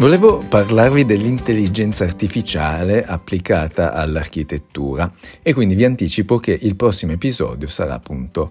Volevo 0.00 0.38
parlarvi 0.38 1.04
dell'intelligenza 1.04 2.04
artificiale 2.04 3.04
applicata 3.04 3.92
all'architettura 3.92 5.12
e 5.42 5.52
quindi 5.52 5.74
vi 5.74 5.84
anticipo 5.84 6.38
che 6.38 6.58
il 6.58 6.74
prossimo 6.74 7.12
episodio 7.12 7.68
sarà 7.68 7.96
appunto 7.96 8.50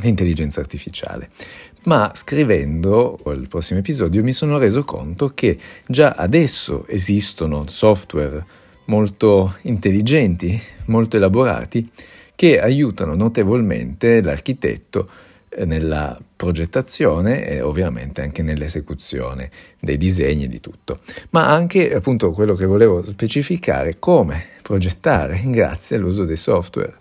l'intelligenza 0.00 0.60
artificiale. 0.60 1.28
Ma 1.82 2.12
scrivendo 2.14 3.20
il 3.26 3.48
prossimo 3.48 3.80
episodio 3.80 4.22
mi 4.22 4.32
sono 4.32 4.56
reso 4.56 4.82
conto 4.82 5.32
che 5.34 5.58
già 5.86 6.12
adesso 6.12 6.86
esistono 6.88 7.66
software 7.68 8.42
molto 8.86 9.56
intelligenti, 9.64 10.58
molto 10.86 11.18
elaborati, 11.18 11.86
che 12.34 12.58
aiutano 12.58 13.14
notevolmente 13.14 14.22
l'architetto 14.22 15.06
nella 15.64 16.18
progettazione 16.34 17.46
e 17.46 17.60
ovviamente 17.60 18.22
anche 18.22 18.42
nell'esecuzione 18.42 19.50
dei 19.78 19.96
disegni 19.96 20.48
di 20.48 20.60
tutto, 20.60 21.00
ma 21.30 21.50
anche 21.50 21.94
appunto 21.94 22.30
quello 22.30 22.54
che 22.54 22.66
volevo 22.66 23.04
specificare 23.06 23.98
come 23.98 24.46
progettare 24.62 25.40
grazie 25.46 25.96
all'uso 25.96 26.24
dei 26.24 26.36
software. 26.36 26.94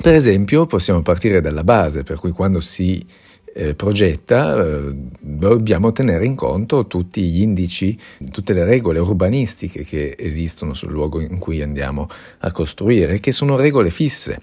Per 0.00 0.14
esempio 0.14 0.66
possiamo 0.66 1.02
partire 1.02 1.40
dalla 1.40 1.64
base, 1.64 2.04
per 2.04 2.18
cui 2.20 2.30
quando 2.30 2.60
si 2.60 3.04
eh, 3.52 3.74
progetta 3.74 4.64
eh, 4.64 4.94
dobbiamo 5.18 5.90
tenere 5.90 6.24
in 6.24 6.36
conto 6.36 6.86
tutti 6.86 7.22
gli 7.22 7.40
indici, 7.40 7.96
tutte 8.30 8.52
le 8.52 8.64
regole 8.64 9.00
urbanistiche 9.00 9.82
che 9.82 10.14
esistono 10.16 10.74
sul 10.74 10.92
luogo 10.92 11.20
in 11.20 11.38
cui 11.38 11.62
andiamo 11.62 12.08
a 12.38 12.52
costruire, 12.52 13.18
che 13.18 13.32
sono 13.32 13.56
regole 13.56 13.90
fisse 13.90 14.38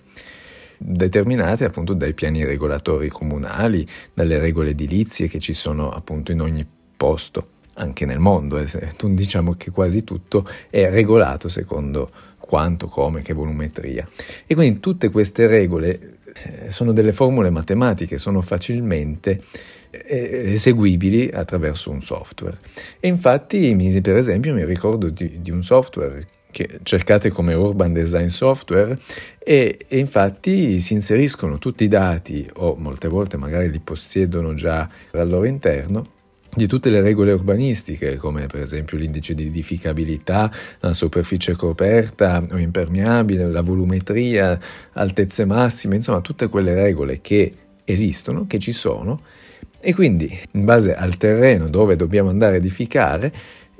determinate 0.77 1.65
appunto 1.65 1.93
dai 1.93 2.13
piani 2.13 2.43
regolatori 2.43 3.09
comunali, 3.09 3.85
dalle 4.13 4.39
regole 4.39 4.71
edilizie 4.71 5.27
che 5.27 5.39
ci 5.39 5.53
sono 5.53 5.91
appunto 5.91 6.31
in 6.31 6.41
ogni 6.41 6.65
posto, 6.95 7.47
anche 7.73 8.05
nel 8.05 8.19
mondo. 8.19 8.57
Eh, 8.57 8.67
diciamo 9.09 9.53
che 9.53 9.71
quasi 9.71 10.03
tutto 10.03 10.47
è 10.69 10.89
regolato 10.89 11.47
secondo 11.47 12.09
quanto, 12.39 12.87
come, 12.87 13.21
che 13.21 13.33
volumetria. 13.33 14.07
E 14.45 14.53
quindi 14.53 14.79
tutte 14.79 15.09
queste 15.09 15.47
regole 15.47 16.17
eh, 16.43 16.71
sono 16.71 16.91
delle 16.91 17.11
formule 17.11 17.49
matematiche, 17.49 18.17
sono 18.17 18.41
facilmente 18.41 19.41
eh, 19.89 20.51
eseguibili 20.53 21.29
attraverso 21.29 21.89
un 21.91 22.01
software. 22.01 22.57
E 22.99 23.07
infatti, 23.07 23.75
per 24.01 24.17
esempio, 24.17 24.53
mi 24.53 24.65
ricordo 24.65 25.09
di, 25.09 25.41
di 25.41 25.51
un 25.51 25.63
software 25.63 26.21
che 26.55 26.79
cercate 26.83 27.31
come 27.31 27.53
Urban 27.53 27.91
Design 27.91 28.27
Software 28.27 28.97
e, 29.37 29.77
e, 29.85 29.97
infatti 29.97 30.79
si 30.79 30.93
inseriscono 30.93 31.57
tutti 31.57 31.83
i 31.83 31.89
dati 31.89 32.49
o 32.53 32.75
molte 32.75 33.09
volte 33.09 33.35
magari 33.35 33.69
li 33.69 33.81
possiedono 33.81 34.53
già 34.53 34.87
al 35.11 35.27
loro 35.27 35.43
interno 35.43 36.13
di 36.53 36.65
tutte 36.65 36.89
le 36.89 37.01
regole 37.01 37.33
urbanistiche, 37.33 38.15
come 38.15 38.45
per 38.45 38.61
esempio 38.61 38.97
l'indice 38.97 39.33
di 39.33 39.47
edificabilità, 39.47 40.49
la 40.79 40.93
superficie 40.93 41.53
coperta 41.57 42.41
o 42.49 42.57
impermeabile, 42.57 43.49
la 43.49 43.61
volumetria, 43.61 44.57
altezze 44.93 45.43
massime, 45.43 45.95
insomma 45.95 46.21
tutte 46.21 46.47
quelle 46.47 46.73
regole 46.73 47.19
che 47.19 47.53
esistono, 47.83 48.45
che 48.47 48.59
ci 48.59 48.71
sono, 48.71 49.19
e 49.81 49.93
quindi 49.93 50.33
in 50.51 50.63
base 50.63 50.95
al 50.95 51.17
terreno 51.17 51.67
dove 51.67 51.97
dobbiamo 51.97 52.29
andare 52.29 52.53
a 52.53 52.57
edificare, 52.59 53.29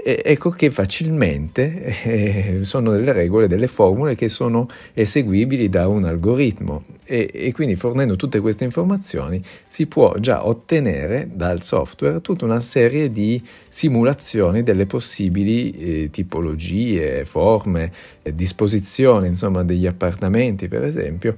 ecco 0.07 0.51
che 0.51 0.69
facilmente 0.69 2.03
eh, 2.03 2.59
sono 2.61 2.91
delle 2.91 3.11
regole, 3.11 3.47
delle 3.47 3.65
formule 3.65 4.13
che 4.13 4.27
sono 4.27 4.67
eseguibili 4.93 5.67
da 5.67 5.87
un 5.87 6.03
algoritmo. 6.03 6.83
E, 7.03 7.31
e, 7.33 7.51
quindi 7.53 7.75
fornendo 7.75 8.15
tutte 8.15 8.39
queste 8.39 8.63
informazioni 8.65 9.41
si 9.65 9.87
può 9.87 10.15
già 10.17 10.45
ottenere 10.45 11.29
dal 11.33 11.63
software 11.63 12.21
tutta 12.21 12.45
una 12.45 12.59
serie 12.59 13.11
di 13.11 13.41
simulazioni 13.67 14.61
delle 14.61 14.85
possibili 14.85 15.71
eh, 15.71 16.09
tipologie, 16.11 17.25
forme, 17.25 17.91
eh, 18.21 18.33
disposizioni 18.33 19.27
insomma 19.27 19.63
degli 19.63 19.85
appartamenti 19.87 20.67
per 20.67 20.83
esempio 20.83 21.37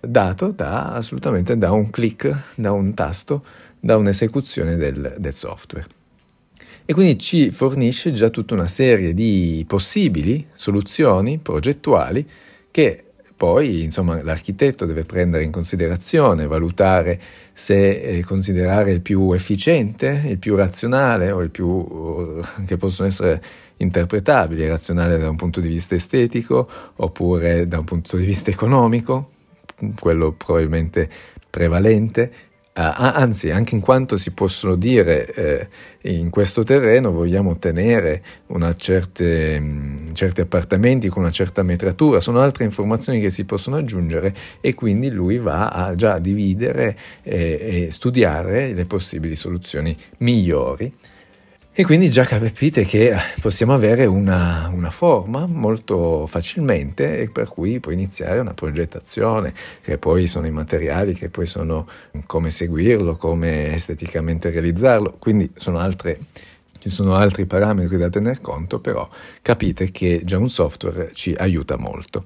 dato 0.00 0.48
da 0.48 0.92
assolutamente 0.94 1.56
da 1.56 1.70
un 1.70 1.90
clic, 1.90 2.32
da 2.56 2.72
un 2.72 2.94
tasto, 2.94 3.44
da 3.78 3.96
un'esecuzione 3.96 4.76
del, 4.76 5.14
del 5.18 5.34
software 5.34 5.97
e 6.90 6.94
quindi 6.94 7.18
ci 7.18 7.50
fornisce 7.50 8.12
già 8.12 8.30
tutta 8.30 8.54
una 8.54 8.66
serie 8.66 9.12
di 9.12 9.62
possibili 9.68 10.46
soluzioni 10.54 11.36
progettuali 11.36 12.26
che 12.70 13.04
poi 13.36 13.82
insomma, 13.82 14.22
l'architetto 14.22 14.86
deve 14.86 15.04
prendere 15.04 15.44
in 15.44 15.50
considerazione, 15.50 16.46
valutare 16.46 17.18
se 17.52 18.00
eh, 18.00 18.24
considerare 18.24 18.92
il 18.92 19.02
più 19.02 19.32
efficiente, 19.32 20.22
il 20.28 20.38
più 20.38 20.56
razionale 20.56 21.30
o 21.30 21.42
il 21.42 21.50
più 21.50 21.66
uh, 21.66 22.42
che 22.64 22.78
possono 22.78 23.06
essere 23.06 23.42
interpretabili, 23.76 24.66
razionale 24.66 25.18
da 25.18 25.28
un 25.28 25.36
punto 25.36 25.60
di 25.60 25.68
vista 25.68 25.94
estetico 25.94 26.66
oppure 26.96 27.68
da 27.68 27.80
un 27.80 27.84
punto 27.84 28.16
di 28.16 28.24
vista 28.24 28.48
economico, 28.48 29.32
quello 30.00 30.32
probabilmente 30.32 31.06
prevalente, 31.50 32.32
anzi 32.78 33.50
anche 33.50 33.74
in 33.74 33.80
quanto 33.80 34.16
si 34.16 34.30
possono 34.30 34.76
dire 34.76 35.34
eh, 35.34 35.68
in 36.02 36.30
questo 36.30 36.62
terreno 36.62 37.10
vogliamo 37.10 37.50
ottenere 37.50 38.22
certi 40.12 40.40
appartamenti 40.40 41.08
con 41.08 41.22
una 41.22 41.32
certa 41.32 41.62
metratura, 41.62 42.20
sono 42.20 42.40
altre 42.40 42.64
informazioni 42.64 43.20
che 43.20 43.30
si 43.30 43.44
possono 43.44 43.76
aggiungere 43.76 44.32
e 44.60 44.74
quindi 44.74 45.10
lui 45.10 45.38
va 45.38 45.68
a 45.68 45.94
già 45.94 46.18
dividere 46.18 46.96
eh, 47.22 47.86
e 47.86 47.90
studiare 47.90 48.72
le 48.72 48.84
possibili 48.84 49.34
soluzioni 49.34 49.96
migliori 50.18 50.92
e 51.80 51.84
quindi 51.84 52.10
già 52.10 52.24
capite 52.24 52.84
che 52.84 53.14
possiamo 53.40 53.72
avere 53.72 54.04
una, 54.04 54.68
una, 54.74 54.90
forma 54.90 55.46
molto 55.46 56.26
facilmente 56.26 57.20
e 57.20 57.28
per 57.28 57.46
cui 57.46 57.78
puoi 57.78 57.94
iniziare 57.94 58.40
una 58.40 58.52
progettazione, 58.52 59.54
che 59.80 59.96
poi 59.96 60.26
sono 60.26 60.48
i 60.48 60.50
materiali, 60.50 61.14
che 61.14 61.28
poi 61.28 61.46
sono 61.46 61.86
come 62.26 62.50
seguirlo, 62.50 63.14
come 63.14 63.72
esteticamente 63.74 64.50
realizzarlo, 64.50 65.18
quindi 65.20 65.52
sono 65.54 65.78
altre, 65.78 66.18
ci 66.80 66.90
sono 66.90 67.14
altri 67.14 67.46
parametri 67.46 67.96
da 67.96 68.10
tener 68.10 68.40
conto, 68.40 68.80
però 68.80 69.08
capite 69.40 69.92
che 69.92 70.22
già 70.24 70.36
un 70.36 70.48
software 70.48 71.12
ci 71.12 71.32
aiuta 71.38 71.76
molto. 71.76 72.24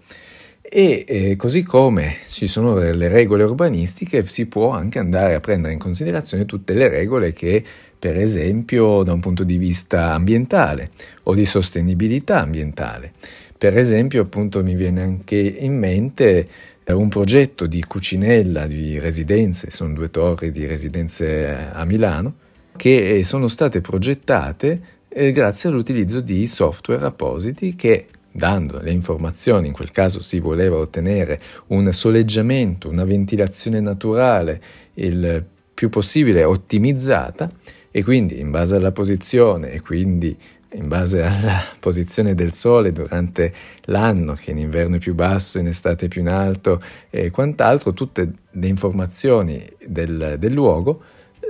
E 0.74 1.04
eh, 1.06 1.36
così 1.36 1.64
come 1.64 2.20
ci 2.26 2.46
sono 2.46 2.76
le 2.76 3.08
regole 3.08 3.42
urbanistiche, 3.42 4.24
si 4.24 4.46
può 4.46 4.70
anche 4.70 4.98
andare 4.98 5.34
a 5.34 5.40
prendere 5.40 5.74
in 5.74 5.78
considerazione 5.78 6.46
tutte 6.46 6.72
le 6.72 6.88
regole 6.88 7.34
che 7.34 7.62
per 7.98 8.16
esempio 8.16 9.02
da 9.02 9.12
un 9.12 9.20
punto 9.20 9.44
di 9.44 9.58
vista 9.58 10.14
ambientale 10.14 10.92
o 11.24 11.34
di 11.34 11.44
sostenibilità 11.44 12.40
ambientale. 12.40 13.12
Per 13.58 13.76
esempio, 13.76 14.22
appunto, 14.22 14.62
mi 14.62 14.74
viene 14.74 15.02
anche 15.02 15.36
in 15.36 15.76
mente 15.76 16.48
eh, 16.84 16.92
un 16.94 17.10
progetto 17.10 17.66
di 17.66 17.84
cucinella 17.84 18.66
di 18.66 18.98
residenze, 18.98 19.70
sono 19.70 19.92
due 19.92 20.08
torri 20.08 20.50
di 20.50 20.64
residenze 20.64 21.48
eh, 21.48 21.54
a 21.70 21.84
Milano, 21.84 22.36
che 22.74 23.16
eh, 23.16 23.24
sono 23.24 23.46
state 23.46 23.82
progettate 23.82 24.80
grazie 25.06 25.68
all'utilizzo 25.68 26.22
di 26.22 26.46
software 26.46 27.04
appositi 27.04 27.74
che 27.74 28.06
dando 28.32 28.80
le 28.80 28.90
informazioni, 28.90 29.68
in 29.68 29.72
quel 29.72 29.90
caso 29.90 30.20
si 30.20 30.40
voleva 30.40 30.76
ottenere 30.76 31.38
un 31.68 31.92
soleggiamento, 31.92 32.88
una 32.88 33.04
ventilazione 33.04 33.80
naturale 33.80 34.60
il 34.94 35.44
più 35.74 35.88
possibile 35.88 36.44
ottimizzata, 36.44 37.50
e 37.90 38.02
quindi 38.02 38.40
in 38.40 38.50
base 38.50 38.76
alla 38.76 38.90
posizione 38.90 39.70
e 39.70 39.80
quindi 39.80 40.36
in 40.74 40.88
base 40.88 41.22
alla 41.22 41.62
posizione 41.78 42.34
del 42.34 42.52
Sole 42.52 42.90
durante 42.90 43.52
l'anno, 43.84 44.32
che 44.32 44.50
in 44.50 44.58
inverno 44.58 44.96
è 44.96 44.98
più 44.98 45.14
basso, 45.14 45.58
in 45.58 45.66
estate 45.66 46.06
è 46.06 46.08
più 46.08 46.22
in 46.22 46.28
alto 46.28 46.82
e 47.10 47.30
quant'altro, 47.30 47.92
tutte 47.92 48.30
le 48.50 48.66
informazioni 48.66 49.64
del, 49.86 50.36
del 50.38 50.52
luogo, 50.52 51.02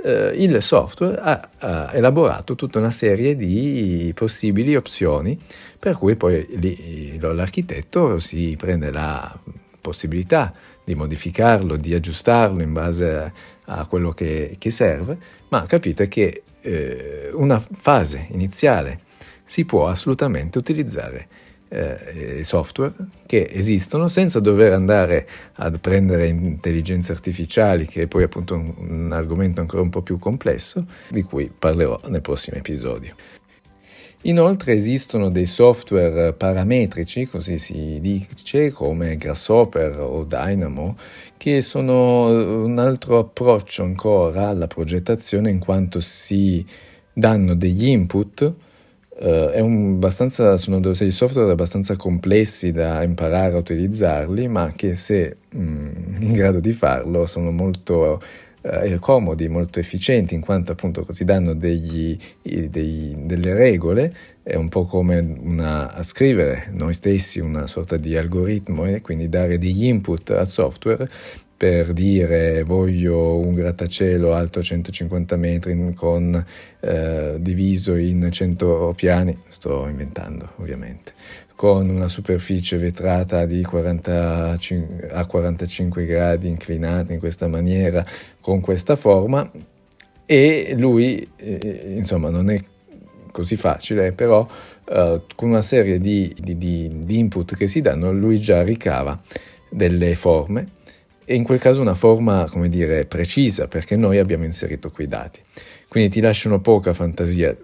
eh, 0.03 0.33
il 0.35 0.61
software 0.61 1.17
ha, 1.19 1.49
ha, 1.59 1.89
elaborato 1.93 2.55
tutta 2.55 2.79
una 2.79 2.91
serie 2.91 3.35
di 3.35 4.11
possibili 4.13 4.75
opzioni, 4.75 5.39
per 5.79 5.97
cui 5.97 6.15
poi 6.15 6.45
lì, 6.55 7.17
l'architetto 7.19 8.19
si 8.19 8.55
prende 8.57 8.91
la 8.91 9.39
possibilità 9.79 10.53
di 10.83 10.95
modificarlo, 10.95 11.77
di 11.77 11.93
aggiustarlo 11.93 12.61
in 12.61 12.73
base 12.73 13.15
a, 13.15 13.31
a 13.65 13.87
quello 13.87 14.11
che, 14.11 14.55
che, 14.59 14.69
serve, 14.69 15.17
ma 15.49 15.65
capite 15.65 16.07
che 16.07 16.43
eh, 16.61 17.29
una 17.33 17.59
fase 17.59 18.27
iniziale 18.31 18.99
si 19.45 19.65
può 19.65 19.87
assolutamente 19.87 20.57
utilizzare 20.57 21.27
eh, 21.73 22.43
software 22.43 22.93
che 23.25 23.49
esistono 23.51 24.07
senza 24.07 24.39
dover 24.39 24.73
andare 24.73 25.27
ad 25.53 25.79
prendere 25.79 26.27
intelligenze 26.27 27.11
artificiali, 27.11 27.87
che 27.87 28.03
è 28.03 28.07
poi 28.07 28.23
appunto 28.23 28.53
un, 28.53 28.73
un 28.77 29.11
argomento 29.11 29.59
ancora 29.59 29.81
un 29.81 29.89
po' 29.89 30.03
più 30.03 30.19
complesso, 30.19 30.85
di 31.09 31.23
cui 31.23 31.51
parlerò 31.57 31.99
nel 32.09 32.21
prossimo 32.21 32.57
episodio. 32.57 33.15
Inoltre 34.25 34.73
esistono 34.73 35.29
dei 35.29 35.45
software 35.45 36.31
parametrici, 36.33 37.25
così 37.25 37.57
si 37.57 37.97
dice, 37.99 38.71
come 38.71 39.17
Grasshopper 39.17 39.99
o 39.99 40.23
Dynamo, 40.23 40.95
che 41.35 41.59
sono 41.59 42.63
un 42.63 42.79
altro 42.79 43.19
approccio 43.19 43.83
ancora 43.83 44.47
alla 44.47 44.67
progettazione 44.67 45.49
in 45.49 45.59
quanto 45.59 45.99
si 45.99 46.65
danno 47.11 47.53
degli 47.53 47.87
input 47.87 48.53
Uh, 49.15 50.55
sono 50.55 50.79
dei 50.79 51.11
software 51.11 51.51
abbastanza 51.51 51.95
complessi 51.95 52.71
da 52.71 53.03
imparare 53.03 53.53
a 53.53 53.59
utilizzarli, 53.59 54.47
ma 54.47 54.73
che 54.75 54.95
se 54.95 55.37
mm, 55.55 56.15
in 56.21 56.33
grado 56.33 56.59
di 56.59 56.71
farlo 56.71 57.25
sono 57.25 57.51
molto 57.51 58.19
eh, 58.63 58.97
comodi, 58.99 59.47
molto 59.47 59.79
efficienti, 59.79 60.33
in 60.33 60.41
quanto 60.41 60.71
appunto 60.71 61.05
si 61.09 61.25
danno 61.25 61.53
degli, 61.53 62.17
dei, 62.41 63.15
delle 63.17 63.53
regole, 63.53 64.15
è 64.41 64.55
un 64.55 64.69
po' 64.69 64.85
come 64.85 65.19
una, 65.19 65.93
a 65.93 66.01
scrivere 66.01 66.69
noi 66.71 66.93
stessi 66.93 67.39
una 67.39 67.67
sorta 67.67 67.97
di 67.97 68.15
algoritmo 68.17 68.85
e 68.85 69.01
quindi 69.01 69.29
dare 69.29 69.57
degli 69.57 69.85
input 69.85 70.31
al 70.31 70.47
software 70.47 71.07
per 71.63 71.93
dire 71.93 72.63
voglio 72.63 73.37
un 73.37 73.53
grattacielo 73.53 74.33
alto 74.33 74.61
150 74.61 75.37
metri 75.37 75.93
con, 75.93 76.45
eh, 76.81 77.35
diviso 77.39 77.95
in 77.95 78.27
100 78.29 78.91
piani, 78.97 79.37
sto 79.47 79.87
inventando 79.87 80.55
ovviamente, 80.57 81.13
con 81.55 81.87
una 81.87 82.09
superficie 82.09 82.75
vetrata 82.75 83.47
45, 83.47 85.09
a 85.09 85.25
45 85.25 86.05
gradi 86.05 86.49
inclinata 86.49 87.13
in 87.13 87.19
questa 87.19 87.47
maniera, 87.47 88.03
con 88.41 88.59
questa 88.59 88.97
forma 88.97 89.49
e 90.25 90.75
lui 90.77 91.25
eh, 91.37 91.93
insomma 91.95 92.29
non 92.29 92.49
è 92.49 92.61
così 93.31 93.55
facile, 93.55 94.11
però 94.11 94.45
eh, 94.83 95.21
con 95.33 95.47
una 95.47 95.61
serie 95.61 95.97
di, 95.97 96.35
di, 96.37 96.57
di, 96.57 96.91
di 96.93 97.19
input 97.19 97.55
che 97.55 97.67
si 97.67 97.79
danno 97.79 98.11
lui 98.11 98.37
già 98.37 98.61
ricava 98.63 99.17
delle 99.69 100.13
forme 100.13 100.81
e 101.25 101.35
in 101.35 101.43
quel 101.43 101.59
caso 101.59 101.81
una 101.81 101.93
forma, 101.93 102.45
come 102.49 102.69
dire, 102.69 103.05
precisa, 103.05 103.67
perché 103.67 103.95
noi 103.95 104.17
abbiamo 104.17 104.45
inserito 104.45 104.91
quei 104.91 105.07
dati. 105.07 105.41
Quindi 105.87 106.09
ti 106.09 106.19
lasciano 106.19 106.59
poca 106.59 106.93
fantasia. 106.93 107.55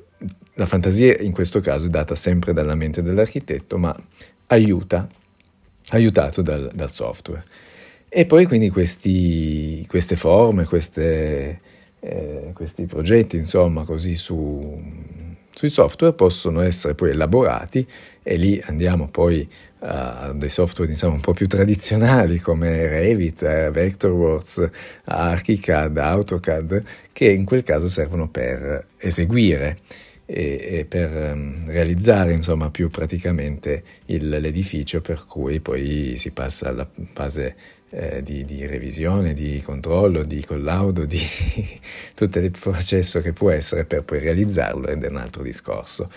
La 0.56 0.66
fantasia 0.66 1.18
in 1.20 1.32
questo 1.32 1.60
caso 1.62 1.88
è 1.88 1.90
data 1.90 2.16
sempre 2.16 2.54
dalla 2.54 2.76
mente 2.76 3.02
dell'architetto, 3.02 3.78
ma 3.78 3.96
aiuta, 4.48 5.08
aiutato 5.90 6.42
dal, 6.42 6.70
dal 6.74 6.92
software. 6.92 7.44
E 8.10 8.26
poi 8.26 8.46
quindi 8.46 8.70
questi, 8.70 9.86
queste 9.88 10.16
forme, 10.16 10.66
queste, 10.66 11.60
eh, 12.00 12.52
questi 12.54 12.86
progetti, 12.86 13.38
insomma, 13.38 13.84
così 13.84 14.16
su, 14.16 14.82
sui 15.60 15.68
software 15.68 16.14
possono 16.14 16.62
essere 16.62 16.96
poi 16.96 17.10
elaborati 17.10 17.86
e 18.24 18.38
lì 18.38 18.64
andiamo 18.66 19.10
poi 19.10 19.46
a 19.80 20.32
dei 20.34 20.48
software 20.48 20.90
diciamo 20.90 21.16
un 21.16 21.20
po' 21.20 21.34
più 21.34 21.48
tradizionali 21.48 22.40
come 22.40 22.88
Revit, 22.88 23.70
Vectorworks, 23.70 24.70
ArchiCAD, 25.04 25.98
AutoCAD 25.98 26.84
che 27.12 27.26
in 27.26 27.44
quel 27.44 27.64
caso 27.64 27.90
servono 27.90 28.30
per 28.30 28.86
eseguire 29.00 29.80
e, 30.32 30.86
per 30.88 31.34
um, 31.34 31.66
realizzare 31.66 32.34
insomma 32.34 32.70
più 32.70 32.90
praticamente 32.92 33.84
il, 34.06 34.30
l'edificio 34.30 35.02
per 35.02 35.26
cui 35.26 35.60
poi 35.60 36.16
si 36.18 36.30
passa 36.30 36.70
alla 36.70 36.88
fase 37.14 37.56
eh, 37.90 38.22
di, 38.22 38.46
di, 38.46 38.68
revisione, 38.68 39.34
di 39.34 39.60
controllo, 39.64 40.24
di 40.24 40.46
collaudo, 40.46 41.06
di 41.06 41.20
tutto 42.14 42.38
il 42.38 42.52
processo 42.52 43.22
che 43.22 43.34
può 43.34 43.50
essere 43.50 43.86
per 43.86 44.04
poi 44.04 44.20
realizzarlo 44.20 44.88
ed 44.88 45.04
è 45.04 45.08
un 45.08 45.18
altro 45.18 45.42
discorso. 45.42 46.12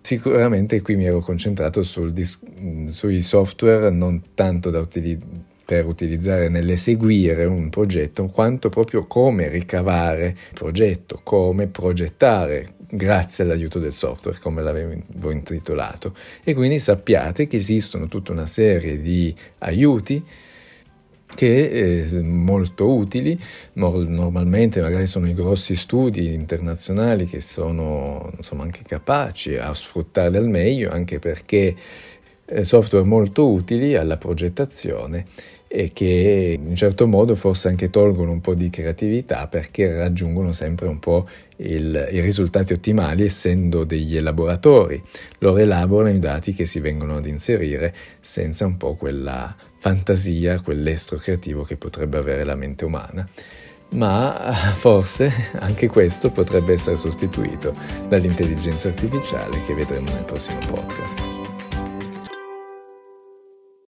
Sicuramente 0.00 0.80
qui 0.82 0.94
mi 0.94 1.06
ero 1.06 1.20
concentrato 1.20 1.82
dis- 2.10 2.38
sui 2.86 3.22
software 3.22 3.90
non 3.90 4.22
tanto 4.34 4.68
utili- 4.68 5.18
per 5.64 5.86
utilizzare 5.86 6.48
nell'eseguire 6.48 7.44
un 7.44 7.70
progetto, 7.70 8.26
quanto 8.26 8.68
proprio 8.68 9.06
come 9.06 9.48
ricavare 9.48 10.26
il 10.26 10.54
progetto, 10.54 11.20
come 11.22 11.66
progettare 11.68 12.74
grazie 12.90 13.44
all'aiuto 13.44 13.78
del 13.78 13.92
software, 13.92 14.38
come 14.38 14.62
l'avevo 14.62 15.30
intitolato. 15.30 16.14
E 16.42 16.54
quindi 16.54 16.78
sappiate 16.78 17.46
che 17.46 17.56
esistono 17.56 18.08
tutta 18.08 18.32
una 18.32 18.46
serie 18.46 19.00
di 19.00 19.34
aiuti 19.58 20.22
che 21.34 22.02
eh, 22.02 22.22
molto 22.22 22.94
utili, 22.94 23.36
normalmente 23.72 24.80
magari 24.80 25.06
sono 25.06 25.28
i 25.28 25.34
grossi 25.34 25.74
studi 25.74 26.32
internazionali 26.32 27.26
che 27.26 27.40
sono 27.40 28.30
insomma, 28.36 28.62
anche 28.62 28.82
capaci 28.86 29.56
a 29.56 29.72
sfruttarli 29.74 30.36
al 30.36 30.48
meglio, 30.48 30.90
anche 30.90 31.18
perché 31.18 31.74
software 32.62 33.04
molto 33.04 33.50
utili 33.50 33.96
alla 33.96 34.16
progettazione 34.16 35.26
e 35.66 35.90
che 35.92 36.56
in 36.62 36.76
certo 36.76 37.08
modo 37.08 37.34
forse 37.34 37.66
anche 37.66 37.90
tolgono 37.90 38.30
un 38.30 38.40
po' 38.40 38.54
di 38.54 38.70
creatività 38.70 39.48
perché 39.48 39.92
raggiungono 39.96 40.52
sempre 40.52 40.86
un 40.86 41.00
po' 41.00 41.26
il, 41.56 42.10
i 42.12 42.20
risultati 42.20 42.72
ottimali 42.72 43.24
essendo 43.24 43.82
degli 43.82 44.16
elaboratori. 44.16 45.02
Loro 45.38 45.58
elaborano 45.58 46.14
i 46.14 46.20
dati 46.20 46.52
che 46.52 46.64
si 46.64 46.78
vengono 46.78 47.16
ad 47.16 47.26
inserire 47.26 47.92
senza 48.20 48.66
un 48.66 48.76
po' 48.76 48.94
quella 48.94 49.52
fantasia, 49.76 50.60
quell'estro 50.60 51.16
creativo 51.16 51.62
che 51.64 51.76
potrebbe 51.76 52.18
avere 52.18 52.44
la 52.44 52.54
mente 52.54 52.84
umana. 52.84 53.28
Ma 53.90 54.52
forse 54.76 55.32
anche 55.58 55.88
questo 55.88 56.30
potrebbe 56.30 56.74
essere 56.74 56.96
sostituito 56.96 57.74
dall'intelligenza 58.08 58.86
artificiale 58.86 59.58
che 59.66 59.74
vedremo 59.74 60.10
nel 60.10 60.24
prossimo 60.24 60.58
podcast. 60.70 61.53